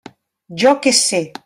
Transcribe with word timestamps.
Jo 0.63 0.73
què 0.87 0.95
sé! 1.05 1.25